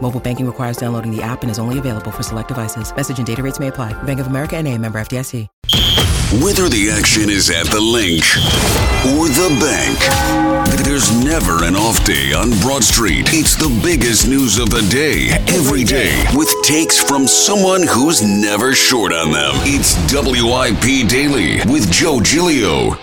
[0.00, 2.94] Mobile banking requires downloading the app and is only available for select devices.
[2.94, 3.92] Message and data rates may apply.
[4.02, 5.48] Bank of America and a member FDIC.
[6.44, 8.22] Whether the action is at the link
[9.18, 9.98] or the bank,
[10.86, 13.26] there's never an off day on Broad Street.
[13.32, 18.74] It's the biggest news of the day, every day, with takes from someone who's never
[18.74, 19.54] short on them.
[19.66, 22.96] It's WIP Daily with Joe Giglio.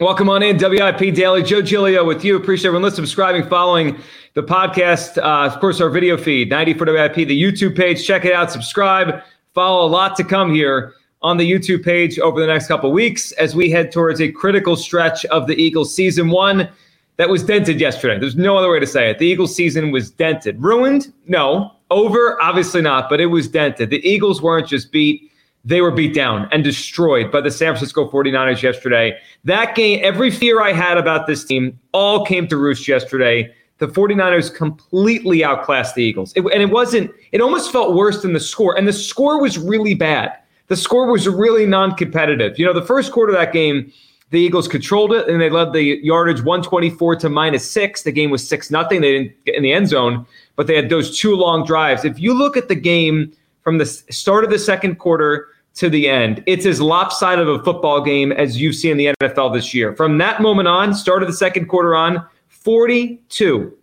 [0.00, 1.44] Welcome on in, WIP Daily.
[1.44, 2.34] Joe Giglio with you.
[2.34, 3.96] Appreciate everyone listening, subscribing, following
[4.32, 5.18] the podcast.
[5.18, 8.04] Uh, of course, our video feed, 90 for WIP, the YouTube page.
[8.04, 9.22] Check it out, subscribe,
[9.52, 9.86] follow.
[9.86, 13.54] A lot to come here on the YouTube page over the next couple weeks as
[13.54, 16.68] we head towards a critical stretch of the Eagles season one
[17.16, 18.18] that was dented yesterday.
[18.18, 19.20] There's no other way to say it.
[19.20, 20.60] The Eagles season was dented.
[20.60, 21.12] Ruined?
[21.28, 21.70] No.
[21.92, 22.42] Over?
[22.42, 23.90] Obviously not, but it was dented.
[23.90, 25.30] The Eagles weren't just beat,
[25.64, 29.18] they were beat down and destroyed by the San Francisco 49ers yesterday.
[29.44, 33.54] That game, every fear I had about this team all came to roost yesterday.
[33.78, 36.32] The 49ers completely outclassed the Eagles.
[36.36, 38.76] It, and it wasn't, it almost felt worse than the score.
[38.76, 40.32] And the score was really bad
[40.68, 42.58] the score was really non-competitive.
[42.58, 43.92] You know, the first quarter of that game,
[44.30, 48.02] the Eagles controlled it and they led the yardage 124 to minus six.
[48.02, 49.00] The game was six nothing.
[49.00, 52.04] They didn't get in the end zone, but they had those two long drives.
[52.04, 56.08] If you look at the game from the start of the second quarter to the
[56.08, 59.74] end, it's as lopsided of a football game as you've seen in the NFL this
[59.74, 59.94] year.
[59.96, 63.76] From that moment on, start of the second quarter on, 42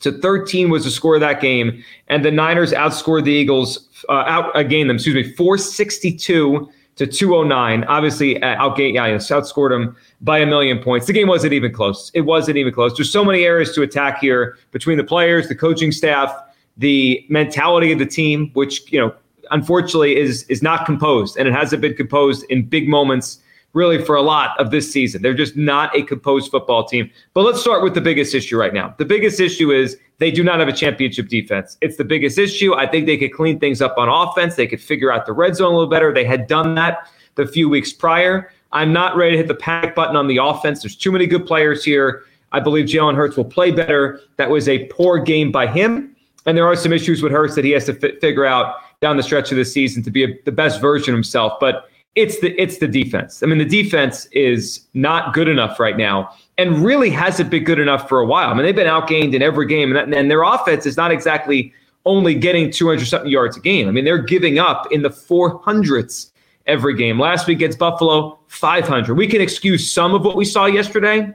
[0.00, 4.24] to 13 was the score of that game, and the Niners outscored the Eagles, uh,
[4.26, 7.84] out again them, excuse me, 462 to 209.
[7.84, 11.06] Obviously, uh, outgate, yeah, outscored them by a million points.
[11.06, 12.10] The game wasn't even close.
[12.14, 12.96] It wasn't even close.
[12.96, 16.34] There's so many areas to attack here between the players, the coaching staff,
[16.76, 19.14] the mentality of the team, which you know,
[19.50, 23.40] unfortunately, is is not composed, and it hasn't been composed in big moments
[23.72, 25.20] really for a lot of this season.
[25.20, 27.10] They're just not a composed football team.
[27.34, 28.94] But let's start with the biggest issue right now.
[28.96, 31.76] The biggest issue is they do not have a championship defense.
[31.82, 32.74] It's the biggest issue.
[32.74, 34.54] I think they could clean things up on offense.
[34.54, 36.12] They could figure out the red zone a little better.
[36.12, 38.50] They had done that the few weeks prior.
[38.72, 40.82] I'm not ready to hit the panic button on the offense.
[40.82, 42.24] There's too many good players here.
[42.52, 44.20] I believe Jalen Hurts will play better.
[44.36, 46.16] That was a poor game by him.
[46.46, 49.16] And there are some issues with Hurts that he has to f- figure out down
[49.16, 51.54] the stretch of the season to be a, the best version of himself.
[51.60, 53.42] But it's the it's the defense.
[53.42, 57.78] I mean, the defense is not good enough right now, and really hasn't been good
[57.78, 58.48] enough for a while.
[58.48, 61.10] I mean, they've been outgained in every game, and, that, and their offense is not
[61.12, 61.72] exactly
[62.04, 63.88] only getting 200 something yards a game.
[63.88, 66.30] I mean, they're giving up in the 400s
[66.66, 67.18] every game.
[67.18, 69.14] Last week against Buffalo, 500.
[69.14, 71.34] We can excuse some of what we saw yesterday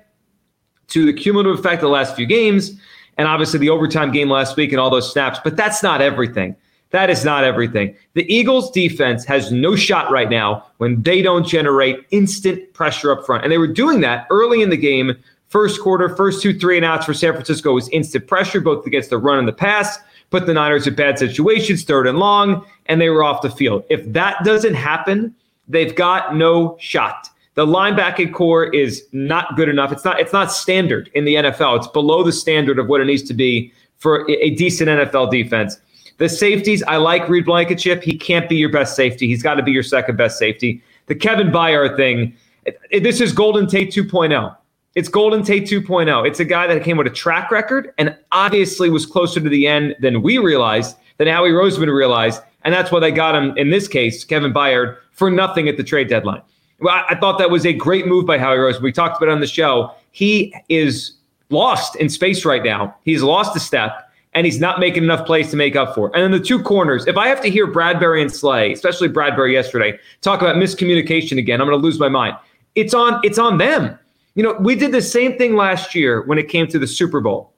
[0.88, 2.80] to the cumulative effect of the last few games,
[3.18, 6.56] and obviously the overtime game last week and all those snaps, but that's not everything.
[6.92, 7.96] That is not everything.
[8.14, 13.26] The Eagles defense has no shot right now when they don't generate instant pressure up
[13.26, 13.44] front.
[13.44, 15.16] And they were doing that early in the game.
[15.48, 19.10] First quarter, first two, three and outs for San Francisco was instant pressure, both against
[19.10, 20.00] the run and the pass,
[20.30, 23.84] put the Niners in bad situations, third and long, and they were off the field.
[23.90, 25.34] If that doesn't happen,
[25.68, 27.30] they've got no shot.
[27.56, 29.92] The linebacking corps is not good enough.
[29.92, 31.78] It's not, it's not standard in the NFL.
[31.78, 35.78] It's below the standard of what it needs to be for a decent NFL defense.
[36.18, 38.04] The safeties, I like Reed Blankenship.
[38.04, 39.28] He can't be your best safety.
[39.28, 40.84] He's got to be your second best safety.
[41.08, 44.56] The Kevin Byard thing, it, it, this is Golden Tate 2.0.
[44.94, 46.28] It's Golden Tate 2.0.
[46.28, 49.66] It's a guy that came with a track record and obviously was closer to the
[49.66, 52.42] end than we realized, than Howie Roseman realized.
[52.64, 55.84] And that's why they got him, in this case, Kevin Byard, for nothing at the
[55.84, 56.42] trade deadline.
[56.80, 58.82] Well, I, I thought that was a great move by Howie Roseman.
[58.82, 59.92] We talked about it on the show.
[60.12, 61.14] He is
[61.50, 62.96] lost in space right now.
[63.04, 66.14] He's lost a step and he's not making enough plays to make up for it.
[66.16, 69.52] And then the two corners, if I have to hear Bradberry and Slay, especially Bradberry
[69.52, 72.36] yesterday, talk about miscommunication again, I'm going to lose my mind.
[72.76, 73.98] It's on it's on them.
[74.36, 77.20] You know, we did the same thing last year when it came to the Super
[77.20, 77.52] Bowl.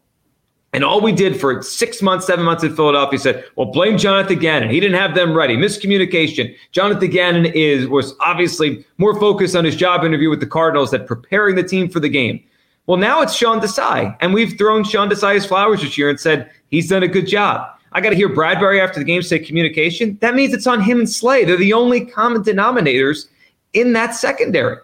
[0.74, 4.40] And all we did for six months, seven months in Philadelphia said, well, blame Jonathan
[4.40, 4.72] Gannon.
[4.72, 5.56] He didn't have them ready.
[5.56, 6.56] Miscommunication.
[6.72, 11.06] Jonathan Gannon is was obviously more focused on his job interview with the Cardinals than
[11.06, 12.44] preparing the team for the game.
[12.86, 14.16] Well, now it's Sean Desai.
[14.20, 17.28] And we've thrown Sean Desai his flowers this year and said he's done a good
[17.28, 17.70] job.
[17.94, 20.18] I got to hear Bradberry after the game say communication.
[20.22, 21.46] That means it's on him and Slay.
[21.46, 23.28] They're the only common denominators
[23.74, 24.78] in that secondary.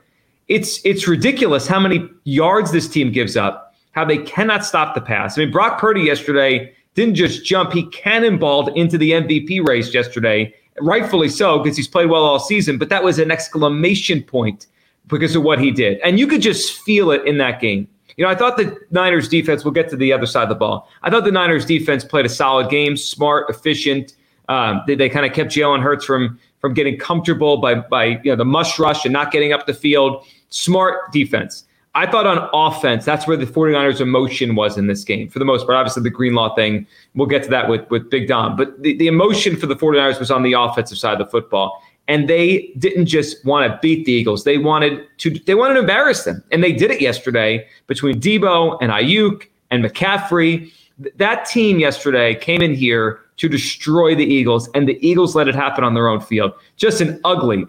[0.48, 5.02] It's it's ridiculous how many yards this team gives up, how they cannot stop the
[5.02, 5.38] pass.
[5.38, 10.54] I mean, Brock Purdy yesterday didn't just jump, he cannonballed into the MVP race yesterday,
[10.82, 14.68] rightfully so, because he's played well all season, but that was an exclamation point
[15.10, 16.00] because of what he did.
[16.00, 17.88] And you could just feel it in that game.
[18.18, 20.56] You know, I thought the Niners defense, we'll get to the other side of the
[20.56, 20.90] ball.
[21.04, 24.14] I thought the Niners defense played a solid game, smart, efficient.
[24.50, 28.26] Um, they, they kind of kept Jalen Hurts from from getting comfortable by by you
[28.26, 30.26] know the mush rush and not getting up the field.
[30.50, 31.64] Smart defense.
[31.96, 35.46] I thought on offense, that's where the 49ers emotion was in this game for the
[35.46, 35.76] most part.
[35.76, 36.86] Obviously, the Greenlaw thing,
[37.16, 38.56] we'll get to that with, with Big Dom.
[38.56, 41.82] But the, the emotion for the 49ers was on the offensive side of the football
[42.10, 44.44] and they didn't just want to beat the Eagles.
[44.44, 48.78] They wanted to they wanted to embarrass them, and they did it yesterday between Deebo
[48.82, 50.70] and Aiyuk and McCaffrey.
[51.16, 55.56] That team yesterday came in here to destroy the Eagles, and the Eagles let it
[55.56, 56.52] happen on their own field.
[56.76, 57.64] Just an ugly,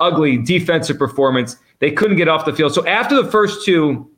[0.00, 1.56] ugly defensive performance.
[1.78, 2.74] They couldn't get off the field.
[2.74, 4.10] So after the first two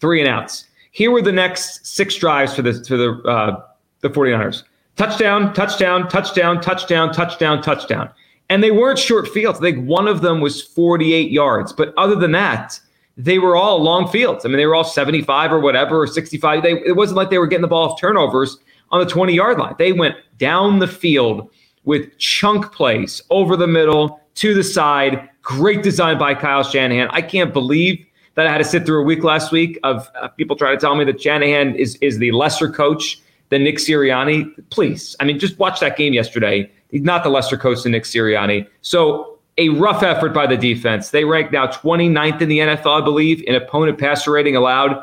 [0.00, 3.62] three and outs, here were the next six drives for the for the uh,
[4.00, 4.64] the 49ers.
[4.96, 8.10] Touchdown, touchdown, touchdown, touchdown, touchdown, touchdown.
[8.50, 9.58] And they weren't short fields.
[9.58, 11.72] I think one of them was 48 yards.
[11.72, 12.80] But other than that,
[13.16, 14.44] they were all long fields.
[14.44, 16.62] I mean, they were all 75 or whatever, or 65.
[16.62, 18.58] They, it wasn't like they were getting the ball off turnovers
[18.90, 19.74] on the 20 yard line.
[19.78, 21.50] They went down the field
[21.84, 25.28] with chunk plays over the middle, to the side.
[25.42, 27.08] Great design by Kyle Shanahan.
[27.10, 28.04] I can't believe
[28.36, 30.80] that I had to sit through a week last week of uh, people trying to
[30.80, 34.48] tell me that Shanahan is, is the lesser coach than Nick Sirianni.
[34.70, 38.66] Please, I mean, just watch that game yesterday Not the lesser coach than Nick Sirianni.
[38.80, 41.10] So a rough effort by the defense.
[41.10, 45.02] They rank now 29th in the NFL, I believe, in opponent passer rating allowed.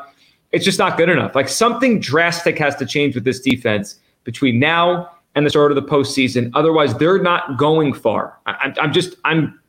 [0.50, 1.34] It's just not good enough.
[1.34, 5.76] Like something drastic has to change with this defense between now and the start of
[5.76, 6.50] the postseason.
[6.54, 8.38] Otherwise, they're not going far.
[8.46, 9.60] I, I'm just, I'm,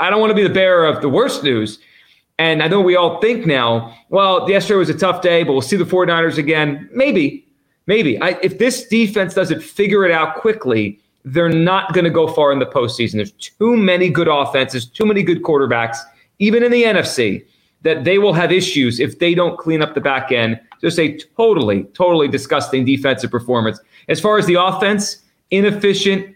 [0.00, 1.78] I don't want to be the bearer of the worst news.
[2.36, 5.62] And I know we all think now, well, yesterday was a tough day, but we'll
[5.62, 6.90] see the 49ers again.
[6.92, 7.46] Maybe,
[7.86, 8.20] maybe.
[8.20, 12.52] I, if this defense doesn't figure it out quickly, they're not going to go far
[12.52, 13.14] in the postseason.
[13.14, 15.96] There's too many good offenses, too many good quarterbacks,
[16.38, 17.44] even in the NFC,
[17.82, 20.60] that they will have issues if they don't clean up the back end.
[20.80, 23.80] Just a totally, totally disgusting defensive performance.
[24.08, 26.34] As far as the offense, inefficient,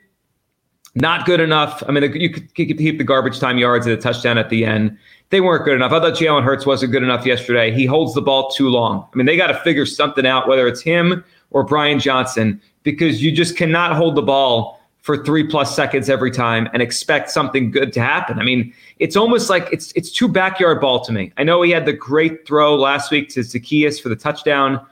[0.94, 1.82] not good enough.
[1.86, 4.96] I mean, you could keep the garbage time yards and a touchdown at the end.
[5.30, 5.92] They weren't good enough.
[5.92, 7.70] I thought Jalen Hurts wasn't good enough yesterday.
[7.70, 9.06] He holds the ball too long.
[9.12, 13.22] I mean, they got to figure something out, whether it's him or Brian Johnson, because
[13.22, 14.77] you just cannot hold the ball
[15.08, 18.38] for three plus seconds every time and expect something good to happen.
[18.38, 21.32] I mean, it's almost like it's it's too backyard ball to me.
[21.38, 24.86] I know he had the great throw last week to Zaccheaus for the touchdown.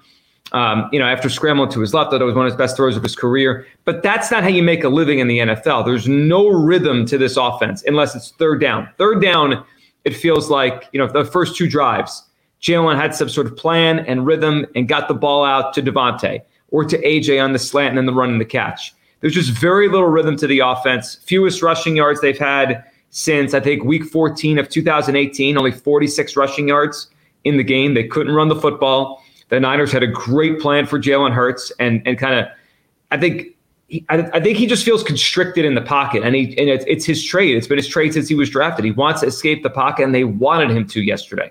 [0.53, 2.97] Um, you know, after scrambling to his left, that was one of his best throws
[2.97, 3.67] of his career.
[3.85, 5.85] But that's not how you make a living in the NFL.
[5.85, 8.89] There's no rhythm to this offense unless it's third down.
[8.97, 9.67] Third down,
[10.07, 12.23] it feels like you know the first two drives,
[12.63, 16.41] Jalen had some sort of plan and rhythm and got the ball out to Davante
[16.71, 18.95] or to AJ on the slant and then the run and the catch.
[19.27, 21.17] There's just very little rhythm to the offense.
[21.17, 26.69] Fewest rushing yards they've had since I think week 14 of 2018, only 46 rushing
[26.69, 27.09] yards
[27.43, 27.95] in the game.
[27.95, 29.21] They couldn't run the football.
[29.49, 32.47] The Niners had a great plan for Jalen Hurts, and and kind of,
[33.11, 33.49] I think.
[33.89, 36.85] He, I, I, think he just feels constricted in the pocket, and he and it's,
[36.87, 37.57] it's his trade.
[37.57, 38.85] It's been his trade since he was drafted.
[38.85, 41.51] He wants to escape the pocket, and they wanted him to yesterday.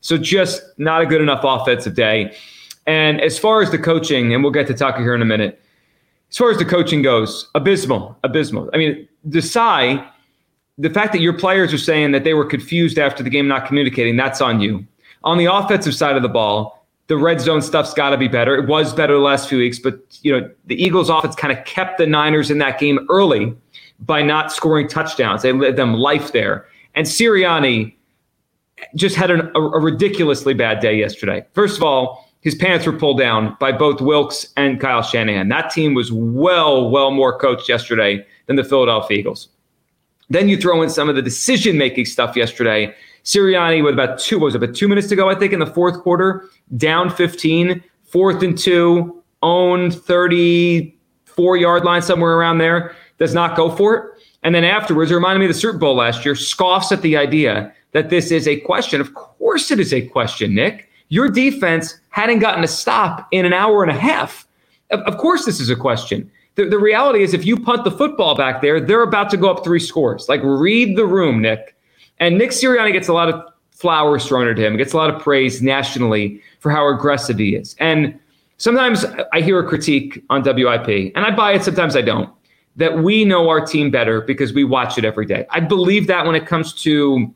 [0.00, 2.34] So just not a good enough offensive day.
[2.86, 5.60] And as far as the coaching, and we'll get to Tucker here in a minute,
[6.30, 8.70] as far as the coaching goes, abysmal, abysmal.
[8.72, 10.06] I mean, Desai,
[10.78, 13.66] the fact that your players are saying that they were confused after the game not
[13.66, 14.86] communicating, that's on you.
[15.24, 18.54] On the offensive side of the ball, the red zone stuff's got to be better.
[18.54, 21.64] It was better the last few weeks, but you know the Eagles' offense kind of
[21.64, 23.54] kept the Niners in that game early
[23.98, 25.42] by not scoring touchdowns.
[25.42, 26.66] They let them life there.
[26.94, 27.94] And Sirianni,
[28.94, 31.44] just had an, a, a ridiculously bad day yesterday.
[31.52, 35.48] First of all, his pants were pulled down by both Wilks and Kyle Shanahan.
[35.48, 39.48] That team was well, well more coached yesterday than the Philadelphia Eagles.
[40.30, 42.94] Then you throw in some of the decision making stuff yesterday.
[43.24, 46.00] Sirianni with about two, was about two minutes to go, I think, in the fourth
[46.00, 53.56] quarter, down 15, fourth and two, owned 34 yard line, somewhere around there, does not
[53.56, 54.22] go for it.
[54.42, 57.16] And then afterwards, it reminded me of the Super Bowl last year, scoffs at the
[57.18, 59.00] idea that this is a question.
[59.00, 60.88] Of course, it is a question, Nick.
[61.08, 64.46] Your defense hadn't gotten a stop in an hour and a half.
[64.90, 66.30] Of, of course, this is a question.
[66.54, 69.50] The, the reality is, if you punt the football back there, they're about to go
[69.50, 70.28] up three scores.
[70.28, 71.76] Like, read the room, Nick.
[72.18, 75.20] And Nick Sirianni gets a lot of flowers thrown at him, gets a lot of
[75.22, 77.74] praise nationally for how aggressive he is.
[77.80, 78.18] And
[78.58, 82.30] sometimes I hear a critique on WIP, and I buy it, sometimes I don't,
[82.76, 85.46] that we know our team better because we watch it every day.
[85.50, 87.32] I believe that when it comes to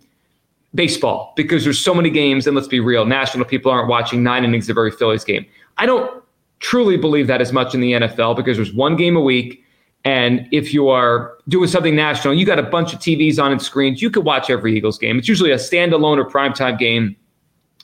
[0.75, 4.45] baseball because there's so many games, and let's be real, national people aren't watching nine
[4.45, 5.47] innings of every Phillies game.
[5.78, 6.23] I don't
[6.61, 9.62] truly believe that as much in the NFL because there's one game a week.
[10.04, 13.61] And if you are doing something national, you got a bunch of TVs on and
[13.61, 15.19] screens, you could watch every Eagles game.
[15.19, 17.16] It's usually a standalone or primetime game.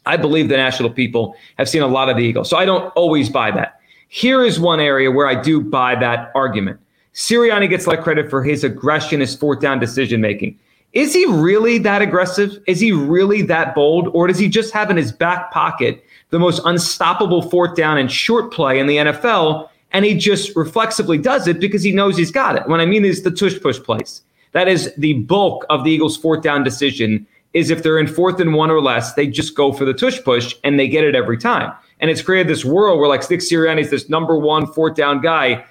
[0.06, 2.49] I believe the national people have seen a lot of the Eagles.
[2.49, 3.80] So I don't always buy that.
[4.09, 6.80] Here is one area where I do buy that argument.
[7.14, 10.59] Sirianni gets like credit for his aggression, his fourth down decision making.
[10.92, 12.59] Is he really that aggressive?
[12.66, 14.09] Is he really that bold?
[14.09, 18.11] Or does he just have in his back pocket the most unstoppable fourth down and
[18.11, 19.68] short play in the NFL?
[19.92, 22.68] And he just reflexively does it because he knows he's got it.
[22.68, 24.23] What I mean is the tush push plays.
[24.52, 27.26] That is the bulk of the Eagles' fourth down decision.
[27.52, 30.23] Is if they're in fourth and one or less, they just go for the tush
[30.23, 31.73] push and they get it every time.
[31.99, 35.20] And it's created this world where like Nick Sirianni is this number one fourth down
[35.20, 35.64] guy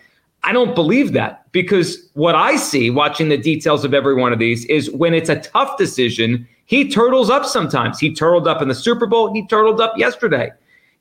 [0.43, 4.39] I don't believe that because what I see watching the details of every one of
[4.39, 7.99] these is when it's a tough decision, he turtles up sometimes.
[7.99, 10.51] He turtled up in the Super Bowl, he turtled up yesterday.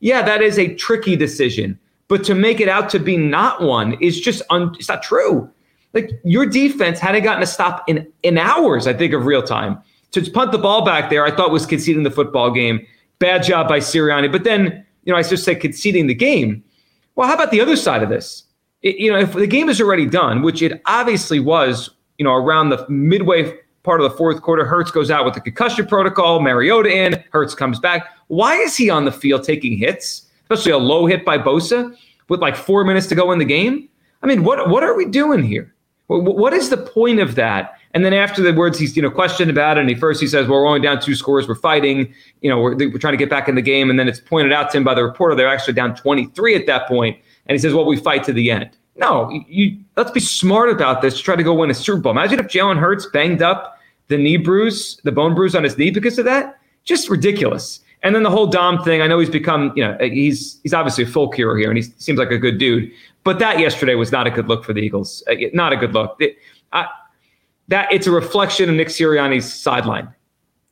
[0.01, 1.79] Yeah, that is a tricky decision,
[2.09, 5.51] but to make it out to be not one is just un- it's not true.
[5.95, 9.79] Like your defense hadn't gotten a stop in in hours, I think, of real time.
[10.13, 12.87] To punt the ball back there, I thought was conceding the football game.
[13.19, 14.31] Bad job by Sirianni.
[14.31, 16.63] But then, you know, I just said conceding the game.
[17.15, 18.45] Well, how about the other side of this?
[18.83, 22.35] It, you know, if the game is already done, which it obviously was, you know,
[22.35, 26.41] around the midway part of the fourth quarter, Hurts goes out with the concussion protocol,
[26.41, 28.07] Mariota in, Hurts comes back.
[28.29, 31.97] Why is he on the field taking hits, especially a low hit by Bosa
[32.29, 33.89] with like four minutes to go in the game?
[34.23, 35.75] I mean, what what are we doing here?
[36.09, 37.75] What is the point of that?
[37.93, 39.81] And then after the words, he's you know questioned about it.
[39.81, 41.47] And he first he says, "Well, we're only down two scores.
[41.47, 42.13] We're fighting.
[42.41, 44.53] You know, we're, we're trying to get back in the game." And then it's pointed
[44.53, 47.19] out to him by the reporter they're actually down 23 at that point.
[47.49, 48.71] And he says, well, we fight to the end.
[48.97, 51.21] No, you let's be smart about this.
[51.21, 52.13] Try to go win a Super Bowl.
[52.13, 53.79] Imagine if Jalen Hurts banged up
[54.09, 56.59] the knee bruise, the bone bruise on his knee because of that.
[56.85, 57.81] Just ridiculous.
[58.03, 59.01] And then the whole Dom thing.
[59.03, 61.83] I know he's become, you know, he's he's obviously a folk hero here, and he
[61.99, 62.91] seems like a good dude.
[63.25, 65.23] But that yesterday was not a good look for the Eagles.
[65.31, 66.17] Uh, not a good look.
[66.21, 66.37] It,
[66.73, 66.87] I,
[67.69, 70.09] that it's a reflection of Nick Sirianni's sideline.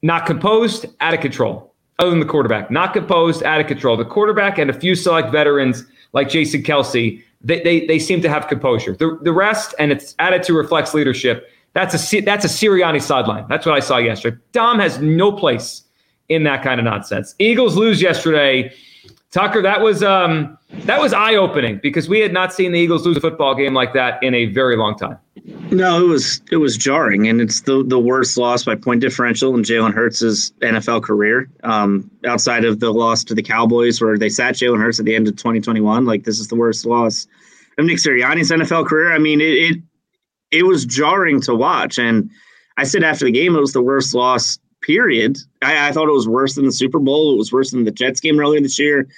[0.02, 1.74] Not composed, out of control.
[1.98, 3.96] Other than the quarterback, not composed, out of control.
[3.96, 5.84] The quarterback and a few select veterans
[6.16, 8.96] like Jason Kelce, they, they, they seem to have composure.
[8.96, 11.52] The, the rest, and its attitude reflects leadership.
[11.74, 13.44] That's a that's a Sirianni sideline.
[13.50, 14.38] That's what I saw yesterday.
[14.52, 15.82] Dom has no place
[16.30, 17.34] in that kind of nonsense.
[17.38, 18.72] Eagles lose yesterday.
[19.30, 20.56] Tucker, that was um,
[20.86, 23.74] that was eye opening because we had not seen the Eagles lose a football game
[23.74, 25.18] like that in a very long time.
[25.70, 29.54] No, it was it was jarring, and it's the the worst loss by point differential
[29.54, 31.50] in Jalen Hurts' NFL career.
[31.64, 35.14] Um, outside of the loss to the Cowboys, where they sat Jalen Hurts at the
[35.14, 37.26] end of 2021, like this is the worst loss
[37.78, 39.12] of Nick Sirianni's NFL career.
[39.12, 39.76] I mean, it it,
[40.50, 42.30] it was jarring to watch, and
[42.76, 44.58] I said after the game it was the worst loss.
[44.82, 45.36] Period.
[45.62, 47.32] I, I thought it was worse than the Super Bowl.
[47.32, 49.08] It was worse than the Jets game earlier this year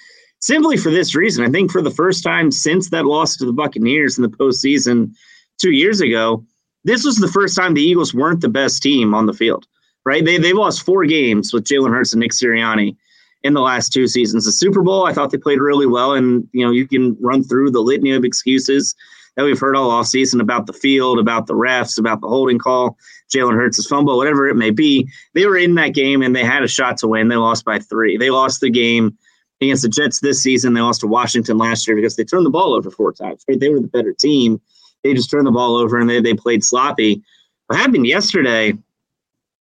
[0.41, 1.45] simply for this reason.
[1.45, 5.15] I think for the first time since that loss to the Buccaneers in the postseason,
[5.59, 6.45] two years ago,
[6.85, 9.67] this was the first time the Eagles weren't the best team on the field,
[10.05, 10.25] right?
[10.25, 12.97] They they lost four games with Jalen Hurts and Nick Sirianni
[13.43, 14.45] in the last two seasons.
[14.45, 17.45] The Super Bowl, I thought they played really well, and you know you can run
[17.45, 18.95] through the litany of excuses
[19.37, 22.99] that we've heard all offseason about the field, about the refs, about the holding call,
[23.33, 25.09] Jalen Hurts' fumble, whatever it may be.
[25.35, 27.29] They were in that game and they had a shot to win.
[27.29, 28.17] They lost by three.
[28.17, 29.17] They lost the game
[29.61, 30.75] against the Jets this season.
[30.75, 33.45] They lost to Washington last year because they turned the ball over four times.
[33.49, 33.61] Right?
[33.61, 34.61] They were the better team
[35.03, 37.23] they just turned the ball over and they, they played sloppy.
[37.67, 38.75] What happened yesterday,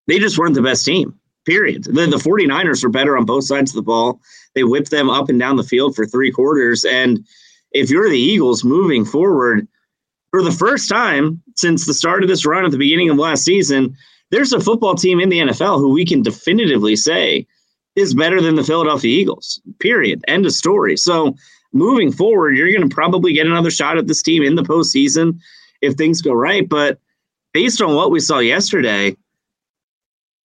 [0.07, 1.83] they just weren't the best team, period.
[1.83, 4.19] The, the 49ers were better on both sides of the ball.
[4.55, 6.85] They whipped them up and down the field for three quarters.
[6.85, 7.25] And
[7.71, 9.67] if you're the Eagles moving forward,
[10.31, 13.43] for the first time since the start of this run at the beginning of last
[13.43, 13.95] season,
[14.29, 17.47] there's a football team in the NFL who we can definitively say
[17.95, 19.61] is better than the Philadelphia Eagles.
[19.79, 20.23] Period.
[20.27, 20.97] End of story.
[20.97, 21.35] So
[21.73, 25.39] moving forward, you're going to probably get another shot at this team in the postseason
[25.81, 26.67] if things go right.
[26.67, 26.99] But
[27.53, 29.15] based on what we saw yesterday,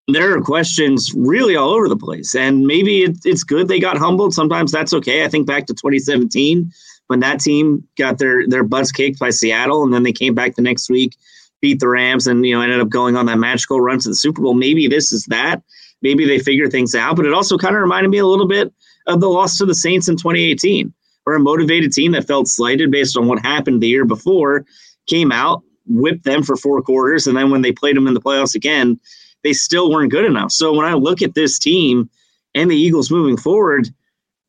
[0.08, 2.34] there are questions really all over the place.
[2.34, 4.34] And maybe it, it's good they got humbled.
[4.34, 5.24] Sometimes that's okay.
[5.24, 6.72] I think back to 2017
[7.06, 10.54] when that team got their their butts kicked by Seattle, and then they came back
[10.54, 11.14] the next week,
[11.60, 14.14] beat the Rams, and you know ended up going on that magical run to the
[14.14, 14.54] Super Bowl.
[14.54, 15.62] Maybe this is that.
[16.00, 17.16] Maybe they figure things out.
[17.16, 18.72] But it also kind of reminded me a little bit
[19.06, 20.92] of the loss to the Saints in 2018,
[21.24, 24.64] where a motivated team that felt slighted based on what happened the year before
[25.06, 28.20] came out, whipped them for four quarters, and then when they played them in the
[28.20, 28.98] playoffs again
[29.42, 30.52] they still weren't good enough.
[30.52, 32.08] So when I look at this team
[32.54, 33.88] and the Eagles moving forward,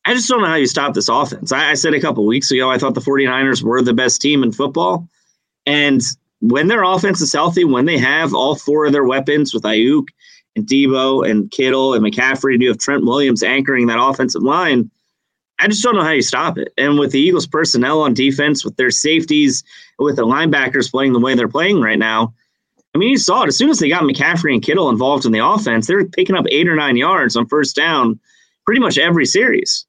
[0.06, 1.52] I just don't know how you stop this offense.
[1.52, 4.44] I, I said a couple weeks ago, I thought the 49ers were the best team
[4.44, 5.08] in football.
[5.66, 6.02] And
[6.42, 10.08] when their offense is healthy, when they have all four of their weapons with Aiyuk
[10.56, 14.92] and Deebo and Kittle and McCaffrey, and you have Trent Williams anchoring that offensive line,
[15.64, 16.74] I just don't know how you stop it.
[16.78, 19.64] And with the Eagles personnel on defense, with their safeties,
[19.98, 22.34] with the linebackers playing the way they're playing right now,
[22.94, 25.32] I mean, you saw it as soon as they got McCaffrey and Kittle involved in
[25.32, 28.20] the offense, they were picking up eight or nine yards on first down
[28.66, 29.86] pretty much every series.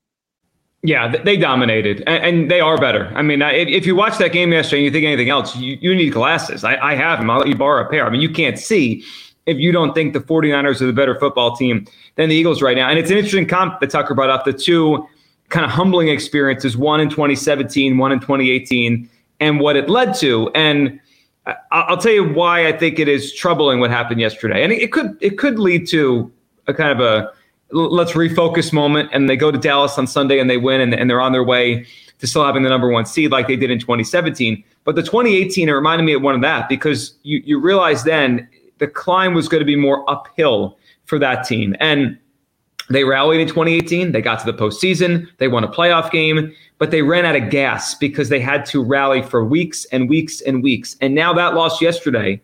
[0.84, 3.10] Yeah, they dominated, and they are better.
[3.14, 6.12] I mean, if you watch that game yesterday and you think anything else, you, need
[6.12, 6.62] glasses.
[6.62, 7.30] I, I have them.
[7.30, 8.06] I'll let you borrow a pair.
[8.06, 9.02] I mean, you can't see
[9.46, 12.76] if you don't think the 49ers are the better football team than the Eagles right
[12.76, 12.90] now.
[12.90, 15.08] And it's an interesting comp that Tucker brought up the two
[15.48, 19.08] kind of humbling experiences, one in 2017, one in 2018,
[19.40, 20.50] and what it led to.
[20.54, 21.00] And
[21.70, 25.16] I'll tell you why I think it is troubling what happened yesterday, and it could
[25.20, 26.32] it could lead to
[26.66, 27.32] a kind of a
[27.70, 31.10] let's refocus moment, and they go to Dallas on Sunday and they win, and, and
[31.10, 31.86] they're on their way
[32.18, 34.62] to still having the number one seed like they did in 2017.
[34.84, 38.48] But the 2018 it reminded me of one of that because you you realize then
[38.78, 42.18] the climb was going to be more uphill for that team, and
[42.90, 44.12] they rallied in 2018.
[44.12, 45.26] They got to the postseason.
[45.38, 48.82] They won a playoff game but they ran out of gas because they had to
[48.82, 50.96] rally for weeks and weeks and weeks.
[51.00, 52.40] And now that loss yesterday,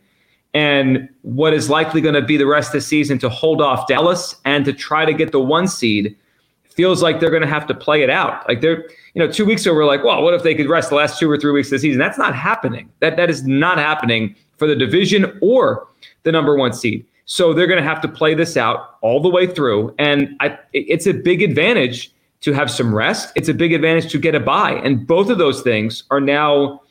[0.55, 3.87] and what is likely going to be the rest of the season to hold off
[3.87, 6.17] Dallas and to try to get the one seed
[6.65, 8.49] feels like they're going to have to play it out.
[8.49, 10.91] Like they're, you know, two weeks ago we're like, well, what if they could rest
[10.91, 11.99] the last two or three weeks of the season?
[11.99, 12.89] That's not happening.
[13.01, 15.87] That that is not happening for the division or
[16.23, 17.05] the number one seed.
[17.33, 20.59] So they're going to have to play this out all the way through, and I,
[20.73, 23.33] it's a big advantage to have some rest.
[23.37, 24.73] It's a big advantage to get a bye.
[24.73, 26.83] And both of those things are now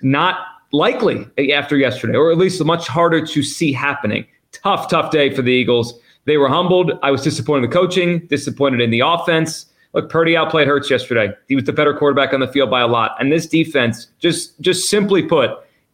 [0.00, 4.24] not likely after yesterday, or at least much harder to see happening.
[4.52, 5.98] Tough, tough day for the Eagles.
[6.24, 6.92] They were humbled.
[7.02, 9.66] I was disappointed in the coaching, disappointed in the offense.
[9.92, 11.32] Look, Purdy outplayed Hurts yesterday.
[11.48, 13.16] He was the better quarterback on the field by a lot.
[13.18, 15.50] And this defense, just just simply put,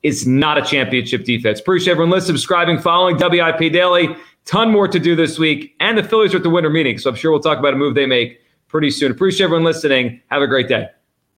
[0.06, 1.58] is not a championship defense.
[1.58, 4.16] Appreciate everyone listening, subscribing, following WIP Daily.
[4.44, 5.74] Ton more to do this week.
[5.80, 6.98] And the Phillies are at the winter meeting.
[6.98, 9.10] So I'm sure we'll talk about a move they make pretty soon.
[9.10, 10.20] Appreciate everyone listening.
[10.30, 10.95] Have a great day.